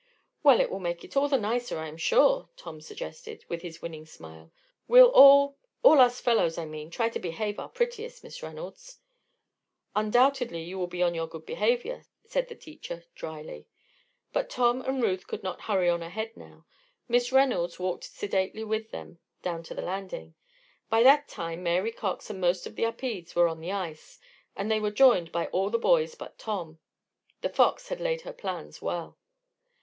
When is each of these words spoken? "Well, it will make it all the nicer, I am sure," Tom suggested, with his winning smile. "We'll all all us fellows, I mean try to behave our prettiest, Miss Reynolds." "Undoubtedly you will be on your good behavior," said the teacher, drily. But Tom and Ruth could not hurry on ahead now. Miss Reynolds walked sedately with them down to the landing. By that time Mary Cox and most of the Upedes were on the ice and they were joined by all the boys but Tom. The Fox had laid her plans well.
"Well, 0.41 0.59
it 0.61 0.71
will 0.71 0.79
make 0.79 1.03
it 1.03 1.15
all 1.15 1.27
the 1.29 1.37
nicer, 1.37 1.77
I 1.77 1.87
am 1.87 1.95
sure," 1.95 2.49
Tom 2.57 2.81
suggested, 2.81 3.45
with 3.47 3.61
his 3.61 3.83
winning 3.83 4.07
smile. 4.07 4.51
"We'll 4.87 5.11
all 5.11 5.59
all 5.83 5.99
us 6.01 6.19
fellows, 6.19 6.57
I 6.57 6.65
mean 6.65 6.89
try 6.89 7.07
to 7.09 7.19
behave 7.19 7.59
our 7.59 7.69
prettiest, 7.69 8.23
Miss 8.23 8.41
Reynolds." 8.41 8.97
"Undoubtedly 9.95 10.63
you 10.63 10.79
will 10.79 10.87
be 10.87 11.03
on 11.03 11.13
your 11.13 11.27
good 11.27 11.45
behavior," 11.45 12.03
said 12.25 12.47
the 12.47 12.55
teacher, 12.55 13.05
drily. 13.13 13.67
But 14.33 14.49
Tom 14.49 14.81
and 14.81 15.03
Ruth 15.03 15.27
could 15.27 15.43
not 15.43 15.61
hurry 15.61 15.87
on 15.87 16.01
ahead 16.01 16.35
now. 16.35 16.65
Miss 17.07 17.31
Reynolds 17.31 17.77
walked 17.77 18.05
sedately 18.05 18.63
with 18.63 18.89
them 18.89 19.19
down 19.43 19.61
to 19.61 19.75
the 19.75 19.83
landing. 19.83 20.33
By 20.89 21.03
that 21.03 21.27
time 21.27 21.61
Mary 21.61 21.91
Cox 21.91 22.27
and 22.31 22.41
most 22.41 22.65
of 22.65 22.75
the 22.75 22.85
Upedes 22.85 23.35
were 23.35 23.47
on 23.47 23.59
the 23.61 23.71
ice 23.71 24.17
and 24.55 24.71
they 24.71 24.79
were 24.79 24.89
joined 24.89 25.31
by 25.31 25.45
all 25.49 25.69
the 25.69 25.77
boys 25.77 26.15
but 26.15 26.39
Tom. 26.39 26.79
The 27.41 27.49
Fox 27.49 27.89
had 27.89 28.01
laid 28.01 28.21
her 28.21 28.33
plans 28.33 28.81
well. 28.81 29.19